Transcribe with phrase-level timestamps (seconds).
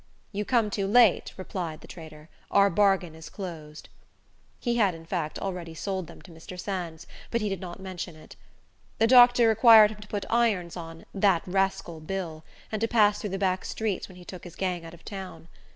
[0.31, 3.87] "You come too late," replied the trader; "our bargain is closed."
[4.59, 6.59] He had, in fact, already sold them to Mr.
[6.59, 8.35] Sands, but he did not mention it.
[8.97, 13.29] The doctor required him to put irons on "that rascal, Bill," and to pass through
[13.29, 15.47] the back streets when he took his gang out of town.